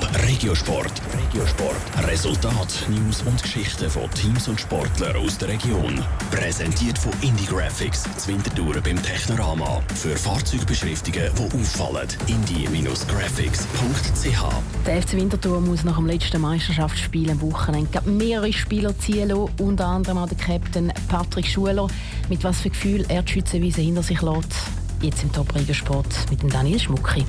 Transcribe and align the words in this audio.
Top 0.00 0.08
Regiosport. 0.26 0.92
Regiosport. 1.12 1.76
Resultat, 2.06 2.86
News 2.88 3.22
und 3.22 3.42
Geschichten 3.42 3.90
von 3.90 4.10
Teams 4.10 4.48
und 4.48 4.60
Sportlern 4.60 5.16
aus 5.16 5.38
der 5.38 5.48
Region. 5.48 6.04
Präsentiert 6.30 6.98
von 6.98 7.12
Indie 7.22 7.46
Graphics, 7.46 8.04
Zwintertouren 8.16 8.82
beim 8.82 9.02
Technorama. 9.02 9.80
Für 9.94 10.16
Fahrzeugbeschriftungen, 10.16 11.30
die 11.34 11.56
auffallen. 11.56 12.08
indie-graphics.ch. 12.26 14.86
Der 14.86 15.02
FC 15.02 15.12
Winterthur 15.12 15.60
muss 15.60 15.84
nach 15.84 15.96
dem 15.96 16.06
letzten 16.06 16.40
Meisterschaftsspiel 16.40 17.30
am 17.30 17.40
Wochenende 17.40 18.00
mehrere 18.04 18.52
Spieler 18.52 18.98
ziehen 18.98 19.28
lassen, 19.28 19.52
unter 19.60 19.86
anderem 19.86 20.18
auch 20.18 20.28
der 20.28 20.38
Captain 20.38 20.92
Patrick 21.08 21.46
Schuler. 21.46 21.86
Mit 22.28 22.42
was 22.44 22.60
für 22.60 22.70
Gefühl 22.70 23.04
er 23.08 23.22
die 23.22 23.32
Schützenwiese 23.32 23.80
hinter 23.80 24.02
sich 24.02 24.20
lässt. 24.20 24.52
Jetzt 25.00 25.22
im 25.22 25.32
Top 25.32 25.54
Regiosport 25.54 26.08
mit 26.30 26.42
dem 26.42 26.50
Daniel 26.50 26.80
Schmucki. 26.80 27.24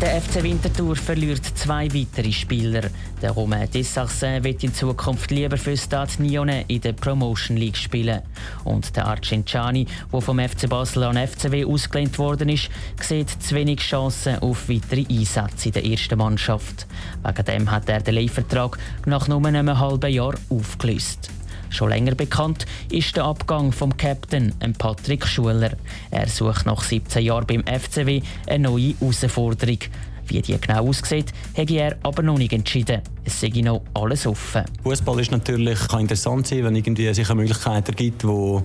Der 0.00 0.18
FC 0.18 0.42
Winterthur 0.42 0.96
verliert 0.96 1.44
zwei 1.44 1.86
weitere 1.92 2.32
Spieler. 2.32 2.88
Der 3.20 3.32
Romain 3.32 3.70
Dessarsin 3.70 4.42
wird 4.42 4.64
in 4.64 4.72
Zukunft 4.72 5.30
lieber 5.30 5.58
für 5.58 5.76
Stade 5.76 6.12
Nyonnais 6.22 6.64
in 6.68 6.80
der 6.80 6.94
Promotion 6.94 7.58
League 7.58 7.76
spielen. 7.76 8.22
Und 8.64 8.96
der 8.96 9.06
Argentini, 9.06 9.86
der 10.10 10.20
vom 10.22 10.38
FC 10.38 10.70
Basel 10.70 11.02
an 11.02 11.18
FCW 11.18 11.66
ausgelehnt 11.66 12.18
worden 12.18 12.48
ist, 12.48 12.70
sieht 12.98 13.28
zu 13.28 13.54
wenig 13.54 13.80
Chancen 13.80 14.38
auf 14.38 14.70
weitere 14.70 15.04
Einsätze 15.06 15.68
in 15.68 15.72
der 15.74 15.84
ersten 15.84 16.16
Mannschaft. 16.16 16.86
Wegen 17.22 17.44
dem 17.44 17.70
hat 17.70 17.90
er 17.90 18.00
den 18.00 18.14
Leihvertrag 18.14 18.78
nach 19.04 19.28
nur 19.28 19.44
einem 19.44 19.78
halben 19.78 20.10
Jahr 20.10 20.32
aufgelöst. 20.48 21.30
Schon 21.70 21.88
länger 21.88 22.14
bekannt 22.14 22.66
ist 22.90 23.16
der 23.16 23.24
Abgang 23.24 23.72
vom 23.72 23.96
Captain 23.96 24.52
Patrick 24.76 25.26
Schuler. 25.26 25.70
Er 26.10 26.28
sucht 26.28 26.66
nach 26.66 26.82
17 26.82 27.24
Jahren 27.24 27.46
beim 27.46 27.64
FCW 27.64 28.20
eine 28.46 28.68
neue 28.68 28.94
Herausforderung. 28.98 29.78
Wie 30.26 30.42
die 30.42 30.60
genau 30.60 30.88
aussieht, 30.88 31.32
habe 31.56 31.72
er 31.72 31.96
aber 32.02 32.22
noch 32.22 32.38
nicht 32.38 32.52
entschieden. 32.52 33.02
Es 33.24 33.40
sei 33.40 33.48
noch 33.62 33.82
alles 33.94 34.26
offen. 34.26 34.64
Fußball 34.82 35.20
ist 35.20 35.30
natürlich 35.30 35.78
kann 35.88 36.00
interessant 36.00 36.46
sein, 36.46 36.64
wenn 36.64 36.76
irgendwie 36.76 37.12
sich 37.14 37.28
eine 37.30 37.40
Möglichkeit 37.40 37.88
ergibt, 37.88 38.26
wo 38.26 38.64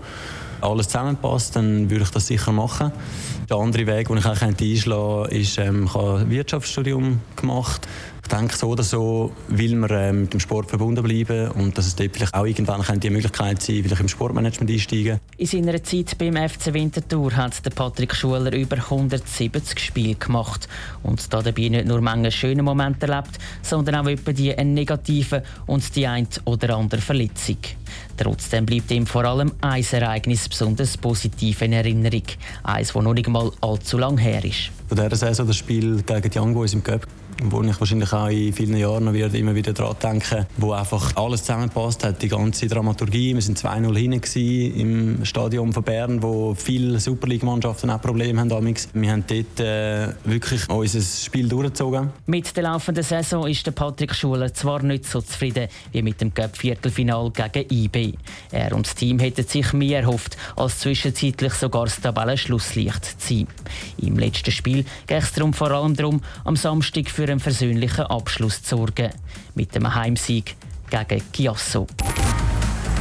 alles 0.61 0.87
zusammenpasst, 0.87 1.55
dann 1.55 1.89
würde 1.89 2.03
ich 2.03 2.11
das 2.11 2.27
sicher 2.27 2.51
machen. 2.51 2.91
Der 3.49 3.57
andere 3.57 3.85
Weg, 3.87 4.07
den 4.07 4.17
ich 4.17 4.25
einschlagen 4.25 4.57
könnte, 4.57 4.65
ist, 4.65 5.57
ähm, 5.57 5.85
ich 5.85 5.93
habe 5.93 6.19
ein 6.19 6.29
Wirtschaftsstudium 6.29 7.19
gemacht 7.35 7.87
ich 8.25 8.29
denke, 8.29 8.57
so 8.57 8.69
oder 8.69 8.81
so 8.81 9.31
will 9.49 9.75
man 9.75 9.91
äh, 9.91 10.11
mit 10.11 10.33
dem 10.33 10.39
Sport 10.39 10.69
verbunden 10.69 11.03
bleiben 11.03 11.51
und 11.51 11.77
dass 11.77 11.85
es 11.85 11.95
dort 11.95 12.11
vielleicht 12.11 12.33
auch 12.33 12.45
irgendwann 12.45 12.99
die 12.99 13.11
Möglichkeit 13.11 13.61
sein 13.61 13.83
vielleicht 13.83 14.01
im 14.01 14.07
Sportmanagement 14.07 14.71
einsteigen. 14.71 15.19
In 15.37 15.45
seiner 15.45 15.83
Zeit 15.83 16.17
beim 16.17 16.35
FC 16.35 16.73
Winterthur 16.73 17.35
hat 17.35 17.63
der 17.63 17.69
Patrick 17.69 18.15
Schuler 18.15 18.51
über 18.51 18.77
170 18.77 19.79
Spiele 19.79 20.15
gemacht 20.15 20.67
und 21.03 21.31
dabei 21.31 21.69
nicht 21.69 21.85
nur 21.85 22.01
Menge 22.01 22.31
schöne 22.31 22.63
Momente 22.63 23.07
erlebt, 23.07 23.37
sondern 23.61 23.95
auch 23.95 24.07
etwa 24.07 24.31
die 24.31 24.55
negativen 24.55 25.43
und 25.67 25.95
die 25.95 26.07
ein 26.07 26.27
oder 26.45 26.77
andere 26.77 27.01
Verletzung. 27.01 27.57
Trotzdem 28.17 28.65
bleibt 28.65 28.89
ihm 28.89 29.05
vor 29.05 29.25
allem 29.25 29.51
ein 29.61 29.85
Ereignis 29.91 30.49
besonders 30.49 30.97
positiv 30.97 31.61
in 31.61 31.73
Erinnerung. 31.73 32.23
Eines, 32.63 32.91
das 32.91 33.03
noch 33.03 33.13
nicht 33.13 33.29
mal 33.29 33.51
allzu 33.61 33.99
lang 33.99 34.17
her 34.17 34.43
ist. 34.43 34.71
Von 34.87 34.97
dieser 34.97 35.15
Saison 35.15 35.45
das 35.45 35.57
Spiel 35.57 36.01
gegen 36.01 36.29
die 36.31 36.39
Angos 36.39 36.73
im 36.73 36.83
Cup 36.83 37.05
wo 37.43 37.61
ich 37.61 37.79
wahrscheinlich 37.79 38.13
auch 38.15 38.29
in 38.29 38.53
vielen 38.53 38.77
Jahren 38.77 39.13
wieder, 39.13 39.33
immer 39.33 39.55
wieder 39.55 39.73
daran 39.73 39.95
denken 40.01 40.45
wo 40.57 40.71
einfach 40.71 41.15
alles 41.15 41.41
zusammengepasst 41.41 42.03
hat, 42.03 42.21
die 42.21 42.27
ganze 42.27 42.67
Dramaturgie. 42.67 43.33
Wir 43.33 43.41
sind 43.41 43.59
2-0 43.59 43.97
hinten 43.97 44.79
im 44.79 45.25
Stadion 45.25 45.73
von 45.73 45.83
Bern, 45.83 46.23
wo 46.23 46.55
viele 46.55 46.99
Superliga-Mannschaften 46.99 47.89
auch 47.89 48.01
Probleme 48.01 48.41
haben. 48.41 48.75
Wir 48.93 49.11
haben 49.11 49.23
dort 49.27 49.59
äh, 49.59 50.07
wirklich 50.23 50.69
unser 50.69 51.01
Spiel 51.01 51.49
durchgezogen. 51.49 52.09
Mit 52.25 52.55
der 52.55 52.63
laufenden 52.63 53.03
Saison 53.03 53.47
ist 53.47 53.65
der 53.65 53.71
Patrick 53.71 54.13
Schuler 54.13 54.53
zwar 54.53 54.81
nicht 54.81 55.05
so 55.05 55.21
zufrieden 55.21 55.67
wie 55.91 56.01
mit 56.01 56.21
dem 56.21 56.33
Cup-Viertelfinal 56.33 57.31
gegen 57.31 57.65
IB. 57.71 58.13
Er 58.51 58.73
und 58.73 58.87
das 58.87 58.95
Team 58.95 59.19
hätten 59.19 59.45
sich 59.45 59.73
mehr 59.73 60.01
erhofft, 60.01 60.37
als 60.55 60.79
zwischenzeitlich 60.79 61.53
sogar 61.53 61.85
das 61.85 61.99
Tabellenschlusslicht 62.01 63.21
zu 63.21 63.35
sein. 63.35 63.47
Im 64.01 64.17
letzten 64.17 64.51
Spiel 64.51 64.85
ging 65.07 65.17
es 65.17 65.33
darum 65.33 65.53
vor 65.53 65.71
allem 65.71 65.95
darum, 65.95 66.21
am 66.43 66.55
Samstag 66.55 67.09
für 67.09 67.23
einen 67.23 67.39
versöhnlichen 67.39 68.04
Abschluss 68.05 68.63
zu 68.63 68.77
sorgen. 68.77 69.11
Mit 69.55 69.75
dem 69.75 69.93
Heimsieg 69.93 70.55
gegen 70.89 71.21
Chiasso. 71.31 71.87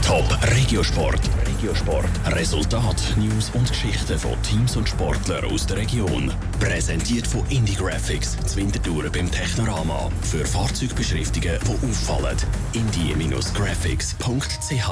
Top 0.06 0.38
Regiosport. 0.54 1.18
Regiosport. 1.46 2.06
Resultat, 2.26 3.02
News 3.16 3.50
und 3.54 3.66
Geschichten 3.68 4.18
von 4.18 4.34
Teams 4.42 4.76
und 4.76 4.86
Sportlern 4.86 5.46
aus 5.46 5.66
der 5.66 5.78
Region. 5.78 6.30
Präsentiert 6.60 7.26
von 7.26 7.42
Indie 7.48 7.74
Graphics, 7.74 8.36
Zwintertouren 8.44 9.10
beim 9.10 9.30
Technorama. 9.30 10.10
Für 10.20 10.44
Fahrzeugbeschriftungen, 10.44 11.58
die 11.58 11.88
auffallen. 11.88 12.36
indie-graphics.ch 12.74 14.88